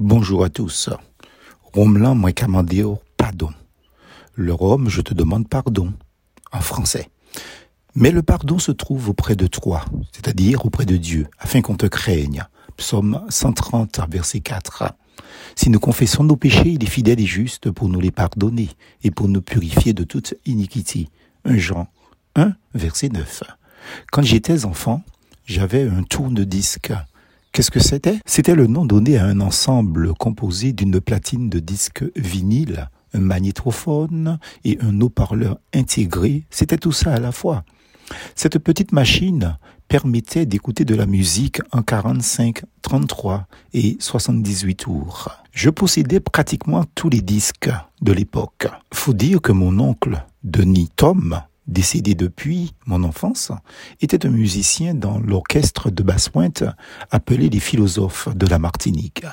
Bonjour 0.00 0.42
à 0.42 0.48
tous. 0.48 0.90
Romelin 1.72 2.14
moi 2.14 2.32
commandé 2.32 2.84
pardon. 3.16 3.50
Le 4.34 4.52
Rome, 4.52 4.88
je 4.88 5.00
te 5.00 5.14
demande 5.14 5.48
pardon. 5.48 5.92
En 6.50 6.60
français. 6.60 7.10
Mais 7.94 8.10
le 8.10 8.24
pardon 8.24 8.58
se 8.58 8.72
trouve 8.72 9.10
auprès 9.10 9.36
de 9.36 9.46
toi, 9.46 9.84
c'est-à-dire 10.10 10.66
auprès 10.66 10.84
de 10.84 10.96
Dieu, 10.96 11.28
afin 11.38 11.60
qu'on 11.60 11.76
te 11.76 11.86
craigne. 11.86 12.42
Psaume 12.76 13.24
130, 13.28 14.00
verset 14.10 14.40
4. 14.40 14.94
Si 15.54 15.70
nous 15.70 15.78
confessons 15.78 16.24
nos 16.24 16.34
péchés, 16.34 16.70
il 16.70 16.82
est 16.82 16.88
fidèle 16.88 17.20
et 17.20 17.26
juste 17.26 17.70
pour 17.70 17.88
nous 17.88 18.00
les 18.00 18.10
pardonner 18.10 18.70
et 19.04 19.12
pour 19.12 19.28
nous 19.28 19.42
purifier 19.42 19.92
de 19.92 20.02
toute 20.02 20.34
iniquité. 20.44 21.08
1 21.44 21.56
Jean 21.56 21.86
1, 22.34 22.52
verset 22.74 23.10
9. 23.10 23.44
Quand 24.10 24.22
j'étais 24.22 24.64
enfant, 24.64 25.04
j'avais 25.46 25.88
un 25.88 26.02
tourne-disque. 26.02 26.92
Qu'est-ce 27.54 27.70
que 27.70 27.78
c'était? 27.78 28.18
C'était 28.26 28.56
le 28.56 28.66
nom 28.66 28.84
donné 28.84 29.16
à 29.16 29.26
un 29.26 29.38
ensemble 29.40 30.12
composé 30.14 30.72
d'une 30.72 31.00
platine 31.00 31.48
de 31.48 31.60
disque 31.60 32.02
vinyle, 32.16 32.90
un 33.12 33.20
magnétophone 33.20 34.40
et 34.64 34.76
un 34.80 35.00
haut-parleur 35.00 35.60
intégré. 35.72 36.46
C'était 36.50 36.78
tout 36.78 36.90
ça 36.90 37.14
à 37.14 37.20
la 37.20 37.30
fois. 37.30 37.62
Cette 38.34 38.58
petite 38.58 38.90
machine 38.90 39.56
permettait 39.86 40.46
d'écouter 40.46 40.84
de 40.84 40.96
la 40.96 41.06
musique 41.06 41.60
en 41.70 41.82
45, 41.82 42.62
33 42.82 43.46
et 43.72 43.98
78 44.00 44.74
tours. 44.74 45.30
Je 45.52 45.70
possédais 45.70 46.18
pratiquement 46.18 46.84
tous 46.96 47.08
les 47.08 47.20
disques 47.20 47.70
de 48.02 48.12
l'époque. 48.12 48.66
Faut 48.92 49.14
dire 49.14 49.40
que 49.40 49.52
mon 49.52 49.78
oncle, 49.78 50.24
Denis 50.42 50.88
Tom, 50.96 51.40
décédé 51.66 52.14
depuis 52.14 52.74
mon 52.86 53.02
enfance, 53.04 53.52
était 54.00 54.26
un 54.26 54.30
musicien 54.30 54.94
dans 54.94 55.18
l'orchestre 55.18 55.90
de 55.90 56.02
basse-pointe 56.02 56.64
appelé 57.10 57.48
les 57.48 57.60
philosophes 57.60 58.28
de 58.34 58.46
la 58.46 58.58
Martinique. 58.58 59.24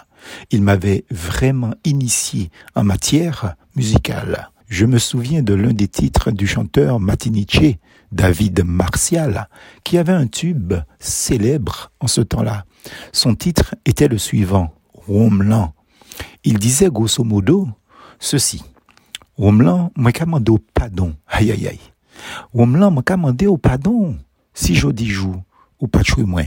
Il 0.52 0.62
m'avait 0.62 1.06
vraiment 1.10 1.74
initié 1.84 2.50
en 2.76 2.84
matière 2.84 3.56
musicale. 3.76 4.50
Je 4.68 4.86
me 4.86 5.00
souviens 5.00 5.44
de 5.44 5.54
l'un 5.54 5.74
des 5.74 5.90
titres 5.90 6.32
du 6.32 6.48
chanteur 6.48 7.00
Matiniche, 7.00 7.78
David 8.12 8.64
Martial, 8.64 9.50
qui 9.84 9.98
avait 9.98 10.14
un 10.14 10.28
tube 10.28 10.74
célèbre 11.00 11.92
en 12.00 12.08
ce 12.08 12.22
temps-là. 12.22 12.66
Son 13.12 13.36
titre 13.36 13.76
était 13.86 14.08
le 14.08 14.18
suivant, 14.18 14.74
Romelan. 14.94 15.74
Il 16.46 16.58
disait 16.58 16.90
grosso 16.90 17.24
modo 17.24 17.68
ceci. 18.20 18.64
Romelan, 19.36 19.92
moi 19.96 20.12
au 20.50 20.58
pardon. 20.74 21.16
Aïe 21.28 21.52
aïe 21.52 21.68
aïe. 21.68 21.91
Romelan, 22.54 22.92
moi 22.92 23.04
au 23.48 23.58
pardon. 23.58 24.18
Si 24.54 24.76
je 24.76 24.90
dis 24.90 25.08
joue, 25.08 25.42
ou 25.80 25.88
pas 25.88 26.04
tuer 26.04 26.24
moi. 26.24 26.44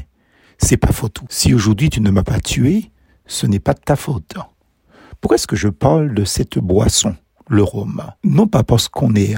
C'est 0.58 0.76
pas 0.76 0.92
faute. 0.92 1.20
Si 1.28 1.54
aujourd'hui 1.54 1.90
tu 1.90 2.00
ne 2.00 2.10
m'as 2.10 2.22
pas 2.22 2.40
tué, 2.40 2.90
ce 3.26 3.46
n'est 3.46 3.60
pas 3.60 3.74
de 3.74 3.80
ta 3.80 3.96
faute. 3.96 4.34
Pourquoi 5.20 5.36
est-ce 5.36 5.46
que 5.46 5.56
je 5.56 5.68
parle 5.68 6.14
de 6.14 6.24
cette 6.24 6.58
boisson, 6.58 7.16
le 7.48 7.62
rhum? 7.62 8.02
Non 8.22 8.46
pas 8.46 8.62
parce 8.62 8.88
qu'on 8.88 9.14
est 9.14 9.36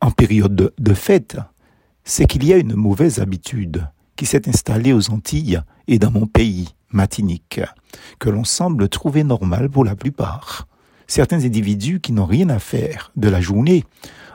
en, 0.00 0.10
période 0.10 0.54
de, 0.54 0.74
de 0.78 0.94
fête, 0.94 1.38
c'est 2.04 2.26
qu'il 2.26 2.44
y 2.44 2.52
a 2.52 2.58
une 2.58 2.74
mauvaise 2.74 3.18
habitude 3.18 3.88
qui 4.16 4.26
s'est 4.26 4.48
installée 4.48 4.92
aux 4.92 5.10
Antilles 5.10 5.60
et 5.88 5.98
dans 5.98 6.10
mon 6.10 6.26
pays, 6.26 6.74
Matinique, 6.90 7.60
que 8.18 8.30
l'on 8.30 8.44
semble 8.44 8.88
trouver 8.88 9.24
normal 9.24 9.70
pour 9.70 9.84
la 9.84 9.96
plupart. 9.96 10.68
Certains 11.06 11.44
individus 11.44 12.00
qui 12.00 12.12
n'ont 12.12 12.26
rien 12.26 12.48
à 12.48 12.58
faire 12.58 13.10
de 13.16 13.28
la 13.28 13.40
journée 13.40 13.84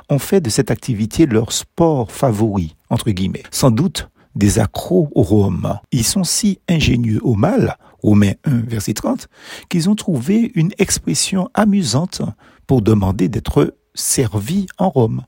ont 0.10 0.20
fait 0.20 0.42
de 0.42 0.50
cette 0.50 0.72
activité 0.72 1.26
leur 1.26 1.52
sport 1.52 2.12
favori, 2.12 2.76
entre 2.90 3.12
guillemets. 3.12 3.44
Sans 3.52 3.72
doute 3.72 4.10
des 4.36 4.60
accros 4.60 5.10
au 5.16 5.22
rhum. 5.22 5.80
Ils 5.92 6.06
sont 6.06 6.24
si 6.24 6.60
ingénieux 6.70 7.20
au 7.24 7.36
mal, 7.36 7.78
Romains 8.02 8.34
1, 8.46 8.62
verset 8.62 8.94
30, 8.94 9.28
qu'ils 9.70 9.90
ont 9.90 9.96
trouvé 9.96 10.52
une 10.56 10.72
expression 10.78 11.50
amusante 11.54 12.22
pour 12.68 12.82
demander 12.82 13.28
d'être 13.28 13.76
servis 13.94 14.68
en 14.78 14.90
Rome. 14.90 15.24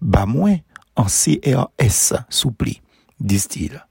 Bas 0.00 0.26
moins 0.26 0.56
en 0.96 1.04
CRS, 1.04 2.14
soupli, 2.28 2.82
disent-ils. 3.20 3.84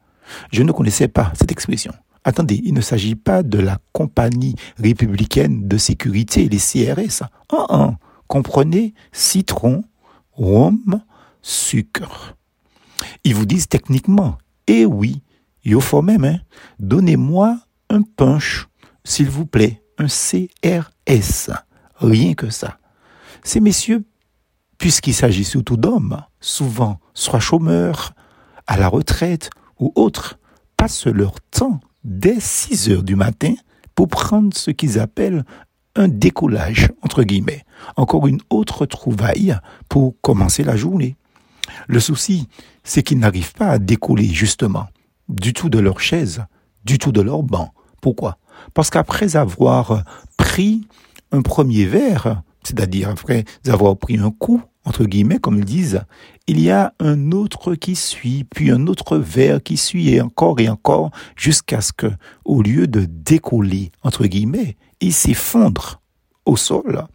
Je 0.51 0.63
ne 0.63 0.71
connaissais 0.71 1.07
pas 1.07 1.33
cette 1.35 1.51
expression. 1.51 1.93
Attendez, 2.23 2.61
il 2.63 2.73
ne 2.73 2.81
s'agit 2.81 3.15
pas 3.15 3.41
de 3.41 3.57
la 3.57 3.79
compagnie 3.91 4.55
républicaine 4.77 5.67
de 5.67 5.77
sécurité, 5.77 6.47
les 6.47 6.57
CRS. 6.57 7.23
Ah, 7.51 7.65
ah. 7.69 7.91
Comprenez 8.27 8.93
citron, 9.11 9.83
rhum, 10.33 11.01
sucre. 11.41 12.35
Ils 13.23 13.35
vous 13.35 13.45
disent 13.45 13.67
techniquement, 13.67 14.37
eh 14.67 14.85
oui, 14.85 15.21
il 15.63 15.79
faut 15.81 16.01
même, 16.01 16.25
hein, 16.25 16.39
donnez-moi 16.79 17.59
un 17.89 18.01
punch, 18.01 18.67
s'il 19.03 19.29
vous 19.29 19.45
plaît, 19.45 19.83
un 19.97 20.07
CRS. 20.07 21.51
Rien 21.95 22.33
que 22.33 22.49
ça. 22.49 22.77
Ces 23.43 23.59
messieurs, 23.59 24.03
puisqu'il 24.77 25.13
s'agit 25.13 25.43
surtout 25.43 25.77
d'hommes, 25.77 26.23
souvent 26.39 26.99
soit 27.13 27.39
chômeurs, 27.39 28.13
à 28.67 28.77
la 28.77 28.87
retraite 28.87 29.49
ou 29.79 29.91
autres, 29.95 30.39
passent 30.77 31.07
leur 31.07 31.39
temps 31.41 31.79
dès 32.03 32.39
6 32.39 32.89
heures 32.89 33.03
du 33.03 33.15
matin 33.15 33.53
pour 33.93 34.07
prendre 34.07 34.55
ce 34.55 34.71
qu'ils 34.71 34.99
appellent 34.99 35.45
un 35.95 36.07
décollage, 36.07 36.89
entre 37.01 37.23
guillemets, 37.23 37.63
encore 37.95 38.27
une 38.27 38.41
autre 38.49 38.85
trouvaille 38.85 39.57
pour 39.89 40.15
commencer 40.21 40.63
la 40.63 40.75
journée. 40.75 41.15
Le 41.87 41.99
souci, 41.99 42.47
c'est 42.83 43.03
qu'ils 43.03 43.19
n'arrivent 43.19 43.53
pas 43.53 43.67
à 43.69 43.79
décoller 43.79 44.25
justement 44.25 44.87
du 45.29 45.53
tout 45.53 45.69
de 45.69 45.79
leur 45.79 45.99
chaise, 45.99 46.43
du 46.85 46.97
tout 46.97 47.11
de 47.11 47.21
leur 47.21 47.43
banc. 47.43 47.73
Pourquoi? 48.01 48.37
Parce 48.73 48.89
qu'après 48.89 49.35
avoir 49.35 50.03
pris 50.37 50.87
un 51.31 51.41
premier 51.41 51.85
verre, 51.85 52.41
c'est-à-dire 52.63 53.09
après 53.09 53.45
avoir 53.67 53.97
pris 53.97 54.17
un 54.17 54.31
coup, 54.31 54.61
entre 54.85 55.05
guillemets, 55.05 55.37
comme 55.37 55.57
ils 55.57 55.65
disent, 55.65 56.01
il 56.47 56.59
y 56.59 56.71
a 56.71 56.93
un 56.99 57.31
autre 57.31 57.75
qui 57.75 57.95
suit, 57.95 58.43
puis 58.43 58.71
un 58.71 58.87
autre 58.87 59.17
verre 59.17 59.61
qui 59.61 59.77
suit, 59.77 60.09
et 60.09 60.21
encore 60.21 60.59
et 60.59 60.69
encore, 60.69 61.11
jusqu'à 61.35 61.81
ce 61.81 61.93
que, 61.93 62.07
au 62.45 62.61
lieu 62.61 62.87
de 62.87 63.05
décoller, 63.05 63.91
entre 64.03 64.25
guillemets, 64.25 64.77
ils 64.99 65.13
s'effondrent 65.13 66.01
au 66.45 66.57
sol, 66.57 67.05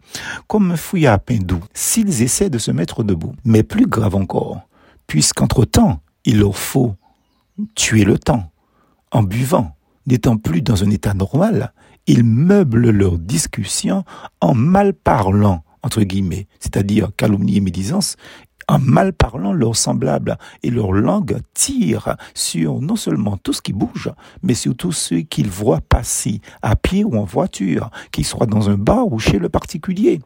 comme 0.47 0.71
un 0.71 0.77
fouillis 0.77 1.07
à 1.07 1.17
pain 1.17 1.39
doux, 1.39 1.63
s'ils 1.73 2.21
essaient 2.21 2.49
de 2.49 2.57
se 2.57 2.71
mettre 2.71 3.03
debout. 3.03 3.33
Mais 3.43 3.63
plus 3.63 3.87
grave 3.87 4.15
encore, 4.15 4.61
puisqu'entre-temps, 5.05 5.99
il 6.23 6.39
leur 6.39 6.55
faut 6.55 6.95
tuer 7.75 8.05
le 8.05 8.17
temps 8.17 8.51
en 9.11 9.23
buvant, 9.23 9.75
n'étant 10.05 10.37
plus 10.37 10.61
dans 10.61 10.83
un 10.83 10.89
état 10.89 11.13
normal, 11.13 11.73
ils 12.07 12.23
meublent 12.23 12.89
leur 12.89 13.17
discussion 13.17 14.05
en 14.39 14.53
mal 14.53 14.93
parlant, 14.93 15.63
entre 15.83 16.03
guillemets, 16.03 16.47
c'est-à-dire 16.59 17.09
calomnie 17.15 17.57
et 17.57 17.61
médisance, 17.61 18.15
en 18.67 18.79
mal 18.79 19.13
parlant 19.13 19.53
leurs 19.53 19.75
semblables 19.75 20.37
et 20.63 20.69
leur 20.69 20.91
langue 20.91 21.39
tire 21.53 22.17
sur 22.33 22.81
non 22.81 22.95
seulement 22.95 23.37
tout 23.37 23.53
ce 23.53 23.61
qui 23.61 23.73
bouge, 23.73 24.11
mais 24.43 24.53
surtout 24.53 24.91
ceux 24.91 25.21
qu'ils 25.21 25.49
voient 25.49 25.81
passer 25.81 26.41
à 26.61 26.75
pied 26.75 27.03
ou 27.03 27.17
en 27.17 27.23
voiture, 27.23 27.89
qu'ils 28.11 28.25
soient 28.25 28.45
dans 28.45 28.69
un 28.69 28.77
bar 28.77 29.11
ou 29.11 29.19
chez 29.19 29.39
le 29.39 29.49
particulier. 29.49 30.19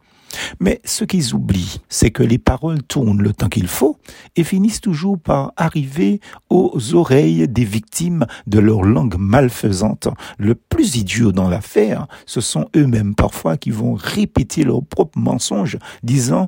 Mais 0.60 0.82
ce 0.86 1.04
qu'ils 1.04 1.34
oublient, 1.34 1.82
c'est 1.90 2.12
que 2.12 2.24
les 2.24 2.38
paroles 2.38 2.84
tournent 2.84 3.22
le 3.22 3.34
temps 3.34 3.50
qu'il 3.50 3.68
faut 3.68 3.98
et 4.36 4.44
finissent 4.44 4.82
toujours 4.82 5.20
par 5.20 5.54
arriver 5.58 6.20
aux 6.50 6.94
oreilles 6.94 7.48
des 7.48 7.66
victimes 7.66 8.26
de 8.48 8.60
leur 8.60 8.84
langue 8.84 9.16
malfaisante. 9.18 10.08
Le 10.38 10.56
plus 10.56 10.96
idiot 10.96 11.32
dans 11.32 11.50
l'affaire, 11.50 12.08
ce 12.26 12.42
sont 12.42 12.68
eux-mêmes 12.76 13.16
parfois 13.16 13.58
qui 13.58 13.72
vont 13.72 13.94
répéter 13.94 14.64
leurs 14.64 14.84
propres 14.84 15.20
mensonges, 15.20 15.78
disant 16.04 16.48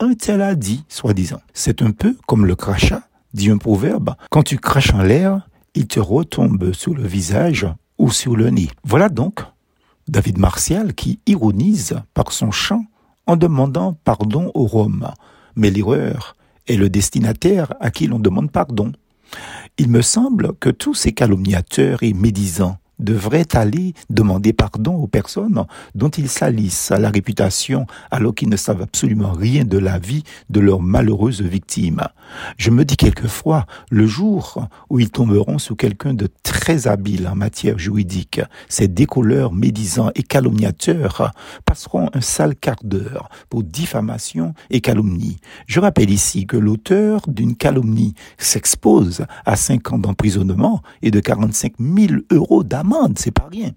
un 0.00 0.14
tel 0.14 0.40
a 0.40 0.54
dit, 0.54 0.84
soi-disant. 0.88 1.40
C'est 1.52 1.82
un 1.82 1.90
peu 1.90 2.16
comme 2.26 2.46
le 2.46 2.56
crachat, 2.56 3.02
dit 3.34 3.50
un 3.50 3.58
proverbe. 3.58 4.14
Quand 4.30 4.42
tu 4.42 4.58
craches 4.58 4.94
en 4.94 5.02
l'air, 5.02 5.46
il 5.74 5.86
te 5.86 6.00
retombe 6.00 6.72
sur 6.72 6.94
le 6.94 7.06
visage 7.06 7.66
ou 7.98 8.10
sur 8.10 8.34
le 8.34 8.50
nez. 8.50 8.68
Voilà 8.82 9.08
donc 9.08 9.40
David 10.08 10.38
Martial 10.38 10.94
qui 10.94 11.20
ironise 11.26 12.00
par 12.14 12.32
son 12.32 12.50
chant 12.50 12.84
en 13.30 13.36
demandant 13.36 13.96
pardon 14.04 14.50
au 14.54 14.66
Rome. 14.66 15.08
Mais 15.54 15.70
l'erreur 15.70 16.36
est 16.66 16.76
le 16.76 16.90
destinataire 16.90 17.74
à 17.78 17.92
qui 17.92 18.08
l'on 18.08 18.18
demande 18.18 18.50
pardon. 18.50 18.90
Il 19.78 19.88
me 19.88 20.02
semble 20.02 20.54
que 20.54 20.68
tous 20.68 20.94
ces 20.94 21.12
calomniateurs 21.12 22.02
et 22.02 22.12
médisants 22.12 22.78
devraient 23.00 23.56
aller 23.56 23.94
demander 24.08 24.52
pardon 24.52 24.94
aux 24.94 25.06
personnes 25.06 25.64
dont 25.94 26.10
ils 26.10 26.28
salissent 26.28 26.90
la 26.90 27.10
réputation 27.10 27.86
alors 28.10 28.34
qu'ils 28.34 28.48
ne 28.48 28.56
savent 28.56 28.82
absolument 28.82 29.32
rien 29.32 29.64
de 29.64 29.78
la 29.78 29.98
vie 29.98 30.22
de 30.48 30.60
leurs 30.60 30.82
malheureuses 30.82 31.42
victimes. 31.42 32.02
Je 32.56 32.70
me 32.70 32.84
dis 32.84 32.96
quelquefois, 32.96 33.66
le 33.90 34.06
jour 34.06 34.66
où 34.88 35.00
ils 35.00 35.10
tomberont 35.10 35.58
sous 35.58 35.76
quelqu'un 35.76 36.14
de 36.14 36.28
très 36.42 36.86
habile 36.86 37.26
en 37.28 37.34
matière 37.34 37.78
juridique, 37.78 38.40
ces 38.68 38.88
décolleurs 38.88 39.52
médisants 39.52 40.10
et 40.14 40.22
calomniateurs 40.22 41.32
passeront 41.64 42.10
un 42.14 42.20
sale 42.20 42.54
quart 42.54 42.82
d'heure 42.84 43.28
pour 43.48 43.62
diffamation 43.62 44.54
et 44.70 44.80
calomnie. 44.80 45.38
Je 45.66 45.80
rappelle 45.80 46.10
ici 46.10 46.46
que 46.46 46.56
l'auteur 46.56 47.22
d'une 47.26 47.56
calomnie 47.56 48.14
s'expose 48.38 49.24
à 49.44 49.56
cinq 49.56 49.92
ans 49.92 49.98
d'emprisonnement 49.98 50.82
et 51.02 51.10
de 51.10 51.20
45 51.20 51.74
000 51.78 52.20
euros 52.30 52.62
d'amende 52.64 52.89
c'est 53.16 53.30
pas 53.30 53.48
rien. 53.50 53.70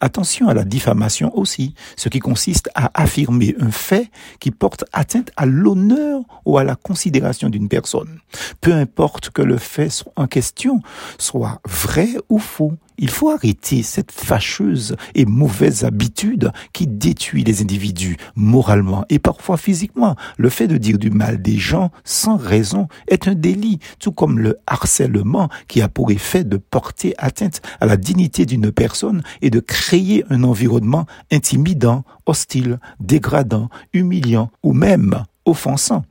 Attention 0.00 0.48
à 0.48 0.54
la 0.54 0.64
diffamation 0.64 1.36
aussi, 1.36 1.74
ce 1.96 2.08
qui 2.08 2.18
consiste 2.18 2.68
à 2.74 2.90
affirmer 3.00 3.54
un 3.60 3.70
fait 3.70 4.10
qui 4.40 4.50
porte 4.50 4.84
atteinte 4.92 5.30
à 5.36 5.46
l'honneur 5.46 6.22
ou 6.44 6.58
à 6.58 6.64
la 6.64 6.74
considération 6.74 7.48
d'une 7.48 7.68
personne. 7.68 8.20
Peu 8.60 8.72
importe 8.72 9.30
que 9.30 9.42
le 9.42 9.56
fait 9.56 10.04
en 10.16 10.26
question 10.26 10.80
soit 11.18 11.60
vrai 11.64 12.08
ou 12.28 12.38
faux, 12.38 12.72
il 12.98 13.10
faut 13.10 13.30
arrêter 13.30 13.82
cette 13.82 14.12
fâcheuse 14.12 14.96
et 15.14 15.24
mauvaise 15.24 15.84
habitude 15.84 16.52
qui 16.72 16.86
détruit 16.86 17.44
les 17.44 17.62
individus 17.62 18.16
moralement 18.34 19.04
et 19.08 19.18
parfois 19.18 19.56
physiquement. 19.56 20.16
Le 20.36 20.50
fait 20.50 20.66
de 20.66 20.76
dire 20.76 20.98
du 20.98 21.10
mal 21.10 21.40
des 21.40 21.56
gens 21.56 21.90
sans 22.04 22.36
raison 22.36 22.88
est 23.06 23.28
un 23.28 23.34
délit, 23.34 23.78
tout 24.00 24.12
comme 24.12 24.38
le 24.38 24.58
harcèlement 24.66 25.48
qui 25.68 25.80
a 25.80 25.88
pour 25.88 26.10
effet 26.10 26.44
de 26.44 26.56
porter 26.56 27.14
atteinte 27.18 27.62
à 27.80 27.86
la 27.86 27.96
dignité 27.96 28.46
d'une 28.46 28.72
personne 28.72 29.22
et 29.42 29.50
de 29.50 29.60
créer 29.60 30.24
un 30.30 30.42
environnement 30.42 31.06
intimidant, 31.30 32.04
hostile, 32.26 32.80
dégradant, 33.00 33.68
humiliant 33.92 34.50
ou 34.62 34.72
même 34.72 35.22
offensant. 35.44 36.04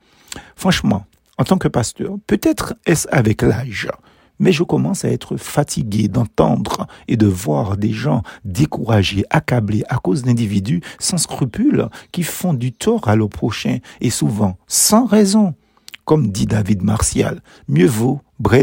Franchement, 0.55 1.05
en 1.37 1.43
tant 1.43 1.57
que 1.57 1.67
pasteur, 1.67 2.15
peut-être 2.25 2.75
est-ce 2.85 3.07
avec 3.11 3.41
l'âge, 3.41 3.87
mais 4.39 4.51
je 4.51 4.63
commence 4.63 5.05
à 5.05 5.09
être 5.09 5.37
fatigué 5.37 6.07
d'entendre 6.07 6.87
et 7.07 7.17
de 7.17 7.27
voir 7.27 7.77
des 7.77 7.91
gens 7.91 8.23
découragés, 8.45 9.25
accablés 9.29 9.83
à 9.89 9.97
cause 9.97 10.23
d'individus 10.23 10.81
sans 10.99 11.17
scrupules 11.17 11.87
qui 12.11 12.23
font 12.23 12.53
du 12.53 12.71
tort 12.71 13.07
à 13.07 13.15
leur 13.15 13.29
prochain 13.29 13.79
et 14.01 14.09
souvent 14.09 14.57
sans 14.67 15.05
raison. 15.05 15.55
Comme 16.05 16.31
dit 16.31 16.45
David 16.45 16.83
Martial, 16.83 17.41
mieux 17.67 17.87
vaut 17.87 18.21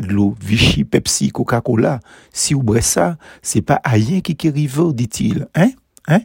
l'eau, 0.08 0.34
Vichy, 0.40 0.84
Pepsi, 0.84 1.30
Coca-Cola. 1.30 2.00
Si 2.32 2.54
vous 2.54 2.64
ça, 2.80 3.18
c'est 3.42 3.62
pas 3.62 3.80
rien 3.84 4.20
qui 4.20 4.48
arrive, 4.48 4.92
dit-il. 4.94 5.46
Hein? 5.54 5.70
Hein? 6.08 6.20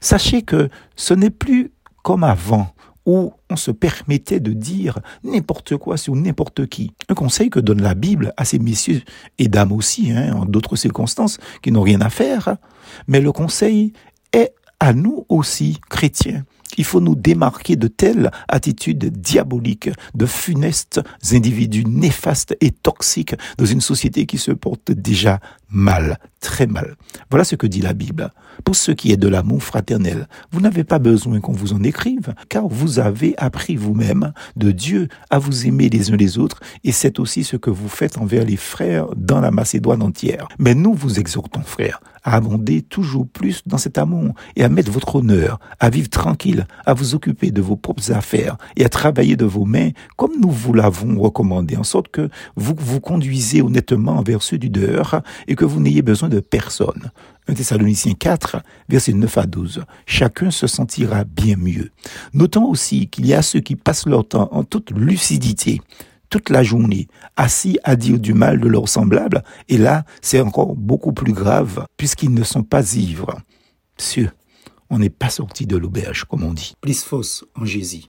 Sachez 0.00 0.42
que 0.42 0.68
ce 0.96 1.14
n'est 1.14 1.30
plus 1.30 1.72
comme 2.02 2.24
avant 2.24 2.74
où 3.08 3.32
on 3.48 3.56
se 3.56 3.70
permettait 3.70 4.38
de 4.38 4.52
dire 4.52 4.98
n'importe 5.24 5.78
quoi 5.78 5.96
sur 5.96 6.14
n'importe 6.14 6.66
qui. 6.66 6.92
Un 7.08 7.14
conseil 7.14 7.48
que 7.48 7.58
donne 7.58 7.80
la 7.80 7.94
Bible 7.94 8.34
à 8.36 8.44
ces 8.44 8.58
messieurs 8.58 9.00
et 9.38 9.48
dames 9.48 9.72
aussi, 9.72 10.12
hein, 10.12 10.34
en 10.34 10.44
d'autres 10.44 10.76
circonstances 10.76 11.38
qui 11.62 11.72
n'ont 11.72 11.80
rien 11.80 12.02
à 12.02 12.10
faire. 12.10 12.58
Mais 13.06 13.22
le 13.22 13.32
conseil 13.32 13.94
est 14.34 14.52
à 14.78 14.92
nous 14.92 15.24
aussi, 15.30 15.80
chrétiens. 15.88 16.44
Il 16.76 16.84
faut 16.84 17.00
nous 17.00 17.14
démarquer 17.14 17.76
de 17.76 17.88
telles 17.88 18.30
attitudes 18.46 19.06
diaboliques, 19.06 19.88
de 20.14 20.26
funestes 20.26 21.00
individus 21.32 21.86
néfastes 21.86 22.56
et 22.60 22.70
toxiques 22.70 23.34
dans 23.56 23.64
une 23.64 23.80
société 23.80 24.26
qui 24.26 24.36
se 24.36 24.52
porte 24.52 24.92
déjà 24.92 25.40
mal, 25.70 26.18
très 26.40 26.66
mal. 26.66 26.96
Voilà 27.30 27.44
ce 27.44 27.56
que 27.56 27.66
dit 27.66 27.80
la 27.80 27.92
Bible. 27.92 28.30
Pour 28.64 28.74
ce 28.76 28.90
qui 28.90 29.12
est 29.12 29.16
de 29.16 29.28
l'amour 29.28 29.62
fraternel, 29.62 30.28
vous 30.50 30.60
n'avez 30.60 30.84
pas 30.84 30.98
besoin 30.98 31.40
qu'on 31.40 31.52
vous 31.52 31.72
en 31.72 31.82
écrive, 31.82 32.34
car 32.48 32.66
vous 32.66 32.98
avez 32.98 33.34
appris 33.38 33.76
vous-même 33.76 34.32
de 34.56 34.72
Dieu 34.72 35.08
à 35.30 35.38
vous 35.38 35.66
aimer 35.66 35.88
les 35.88 36.10
uns 36.10 36.16
les 36.16 36.38
autres, 36.38 36.60
et 36.84 36.92
c'est 36.92 37.18
aussi 37.18 37.44
ce 37.44 37.56
que 37.56 37.70
vous 37.70 37.88
faites 37.88 38.18
envers 38.18 38.44
les 38.44 38.56
frères 38.56 39.06
dans 39.16 39.40
la 39.40 39.50
Macédoine 39.50 40.02
entière. 40.02 40.48
Mais 40.58 40.74
nous 40.74 40.94
vous 40.94 41.20
exhortons, 41.20 41.62
frères, 41.62 42.00
à 42.24 42.36
abonder 42.36 42.82
toujours 42.82 43.26
plus 43.26 43.62
dans 43.66 43.78
cet 43.78 43.98
amour 43.98 44.34
et 44.56 44.64
à 44.64 44.68
mettre 44.68 44.90
votre 44.90 45.16
honneur, 45.16 45.58
à 45.80 45.90
vivre 45.90 46.08
tranquille, 46.08 46.66
à 46.84 46.94
vous 46.94 47.14
occuper 47.14 47.50
de 47.50 47.62
vos 47.62 47.76
propres 47.76 48.12
affaires 48.12 48.56
et 48.76 48.84
à 48.84 48.88
travailler 48.88 49.36
de 49.36 49.44
vos 49.44 49.64
mains 49.64 49.90
comme 50.16 50.32
nous 50.40 50.50
vous 50.50 50.74
l'avons 50.74 51.18
recommandé, 51.20 51.76
en 51.76 51.84
sorte 51.84 52.08
que 52.08 52.28
vous 52.56 52.74
vous 52.76 53.00
conduisez 53.00 53.62
honnêtement 53.62 54.16
envers 54.16 54.42
ceux 54.42 54.58
du 54.58 54.68
dehors 54.68 55.20
et 55.46 55.54
que 55.58 55.64
vous 55.64 55.80
n'ayez 55.80 56.02
besoin 56.02 56.28
de 56.28 56.38
personne. 56.38 57.10
1 57.48 57.54
Thessaloniciens 57.54 58.14
4, 58.14 58.62
versets 58.88 59.12
9 59.12 59.38
à 59.38 59.46
12. 59.46 59.82
Chacun 60.06 60.52
se 60.52 60.68
sentira 60.68 61.24
bien 61.24 61.56
mieux. 61.56 61.90
Notons 62.32 62.64
aussi 62.66 63.08
qu'il 63.08 63.26
y 63.26 63.34
a 63.34 63.42
ceux 63.42 63.58
qui 63.58 63.74
passent 63.74 64.06
leur 64.06 64.26
temps 64.26 64.48
en 64.52 64.62
toute 64.62 64.92
lucidité, 64.92 65.80
toute 66.30 66.48
la 66.50 66.62
journée, 66.62 67.08
assis 67.36 67.76
à 67.82 67.96
dire 67.96 68.20
du 68.20 68.34
mal 68.34 68.60
de 68.60 68.68
leurs 68.68 68.88
semblables, 68.88 69.42
et 69.68 69.78
là, 69.78 70.04
c'est 70.22 70.40
encore 70.40 70.76
beaucoup 70.76 71.12
plus 71.12 71.32
grave, 71.32 71.86
puisqu'ils 71.96 72.32
ne 72.32 72.44
sont 72.44 72.62
pas 72.62 72.94
ivres. 72.94 73.40
Monsieur, 73.98 74.30
on 74.90 75.00
n'est 75.00 75.10
pas 75.10 75.30
sorti 75.30 75.66
de 75.66 75.76
l'auberge, 75.76 76.24
comme 76.24 76.44
on 76.44 76.52
dit. 76.52 76.74
Plus 76.80 77.02
fausse. 77.02 77.44